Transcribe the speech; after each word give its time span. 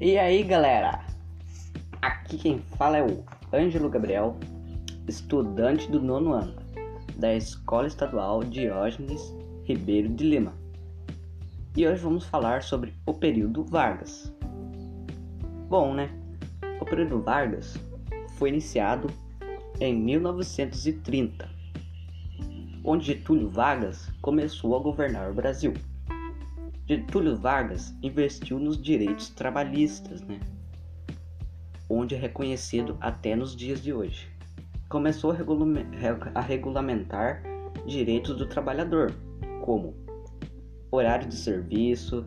E 0.00 0.16
aí 0.16 0.44
galera, 0.44 1.04
aqui 2.00 2.38
quem 2.38 2.60
fala 2.76 2.98
é 2.98 3.02
o 3.02 3.24
Ângelo 3.52 3.90
Gabriel, 3.90 4.36
estudante 5.08 5.90
do 5.90 6.00
nono 6.00 6.34
ano 6.34 6.54
da 7.16 7.34
Escola 7.34 7.88
Estadual 7.88 8.44
Diógenes 8.44 9.34
Ribeiro 9.64 10.08
de 10.10 10.22
Lima. 10.22 10.52
E 11.76 11.84
hoje 11.84 12.00
vamos 12.00 12.24
falar 12.24 12.62
sobre 12.62 12.94
o 13.06 13.12
período 13.12 13.64
Vargas. 13.64 14.32
Bom, 15.68 15.92
né? 15.92 16.08
O 16.80 16.84
período 16.84 17.20
Vargas 17.20 17.76
foi 18.34 18.50
iniciado 18.50 19.10
em 19.80 19.96
1930, 19.96 21.50
onde 22.84 23.06
Getúlio 23.06 23.50
Vargas 23.50 24.12
começou 24.22 24.76
a 24.76 24.78
governar 24.78 25.28
o 25.28 25.34
Brasil. 25.34 25.74
Getúlio 26.88 27.36
Vargas 27.36 27.94
investiu 28.02 28.58
nos 28.58 28.80
direitos 28.80 29.28
trabalhistas, 29.28 30.22
né? 30.22 30.40
onde 31.86 32.14
é 32.14 32.18
reconhecido 32.18 32.96
até 32.98 33.36
nos 33.36 33.54
dias 33.54 33.82
de 33.82 33.92
hoje. 33.92 34.26
Começou 34.88 35.34
a 36.34 36.40
regulamentar 36.40 37.42
direitos 37.86 38.34
do 38.34 38.46
trabalhador, 38.46 39.12
como 39.60 39.94
horário 40.90 41.28
de 41.28 41.36
serviço, 41.36 42.24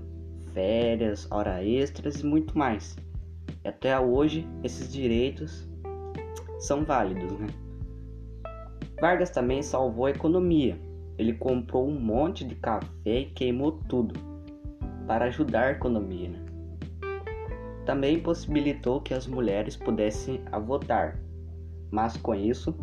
férias, 0.53 1.27
hora 1.31 1.63
extras 1.63 2.19
e 2.19 2.25
muito 2.27 2.55
mais. 2.55 2.95
E 3.65 3.67
até 3.67 3.99
hoje 3.99 4.47
esses 4.63 4.93
direitos 4.93 5.67
são 6.59 6.85
válidos, 6.85 7.31
né? 7.39 7.47
Vargas 8.99 9.31
também 9.31 9.63
salvou 9.63 10.05
a 10.05 10.11
economia. 10.11 10.79
Ele 11.17 11.33
comprou 11.33 11.89
um 11.89 11.99
monte 11.99 12.45
de 12.45 12.53
café 12.53 13.21
e 13.21 13.25
queimou 13.25 13.71
tudo 13.89 14.29
para 15.11 15.25
ajudar 15.25 15.63
a 15.65 15.71
economia. 15.71 16.29
Né? 16.29 16.39
Também 17.85 18.17
possibilitou 18.21 19.01
que 19.01 19.13
as 19.13 19.27
mulheres 19.27 19.75
pudessem 19.75 20.39
votar, 20.65 21.19
mas 21.91 22.15
com 22.15 22.33
isso 22.33 22.73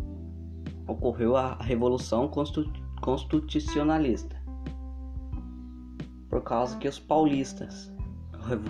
ocorreu 0.87 1.35
a 1.35 1.55
Revolução 1.55 2.29
Constitucionalista, 3.01 4.39
por 6.29 6.43
causa 6.43 6.77
que 6.77 6.87
os 6.87 6.99
paulistas 6.99 7.91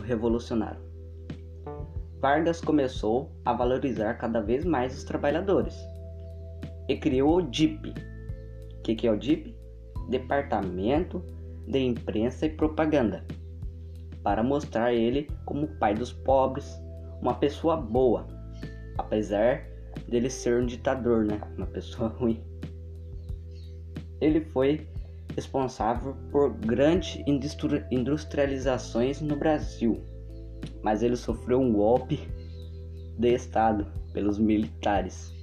revolucionaram. 0.05 0.79
Vargas 2.21 2.61
começou 2.61 3.29
a 3.44 3.51
valorizar 3.51 4.13
cada 4.13 4.39
vez 4.39 4.63
mais 4.63 4.99
os 4.99 5.03
trabalhadores 5.03 5.75
e 6.88 6.95
criou 6.95 7.39
o 7.39 7.41
DIP. 7.41 7.89
O 7.89 8.81
que, 8.83 8.95
que 8.95 9.05
é 9.05 9.11
o 9.11 9.17
DIP? 9.17 9.53
Departamento 10.07 11.21
de 11.67 11.79
Imprensa 11.79 12.45
e 12.45 12.51
Propaganda 12.51 13.21
para 14.23 14.44
mostrar 14.44 14.94
ele 14.94 15.30
como 15.45 15.67
pai 15.80 15.94
dos 15.94 16.12
pobres, 16.12 16.70
uma 17.22 17.36
pessoa 17.36 17.78
boa, 17.78 18.28
apesar 18.98 19.66
dele 20.08 20.30
ser 20.30 20.62
um 20.62 20.66
ditador, 20.66 21.25
né? 21.25 21.39
Uma 21.58 21.67
pessoa 21.67 22.09
ruim. 22.17 22.42
Ele 24.22 24.42
foi 24.42 24.88
responsável 25.36 26.16
por 26.31 26.53
grandes 26.53 27.22
industrializações 27.92 29.22
no 29.22 29.36
Brasil, 29.38 30.02
mas 30.84 31.03
ele 31.03 31.16
sofreu 31.16 31.62
um 31.62 31.72
golpe 31.72 32.20
de 33.17 33.34
Estado 33.34 33.88
pelos 34.12 34.38
militares 34.38 35.34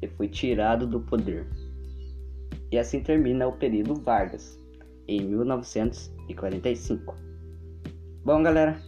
e 0.00 0.08
foi 0.08 0.28
tirado 0.28 0.86
do 0.86 1.00
poder. 1.00 1.46
E 2.70 2.78
assim 2.78 3.02
termina 3.02 3.46
o 3.46 3.52
período 3.52 3.94
Vargas, 3.94 4.58
em 5.06 5.20
1945. 5.22 7.27
Bom, 8.28 8.42
galera, 8.42 8.78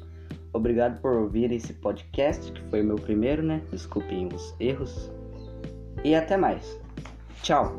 obrigado 0.53 1.01
por 1.01 1.13
ouvir 1.13 1.51
esse 1.51 1.73
podcast, 1.73 2.53
que 2.53 2.61
foi 2.69 2.83
o 2.83 2.85
meu 2.85 2.97
primeiro, 2.97 3.43
né? 3.43 3.63
Desculpem 3.71 4.29
os 4.35 4.55
erros. 4.61 5.11
E 6.05 6.15
até 6.15 6.37
mais. 6.37 6.79
Tchau. 7.43 7.75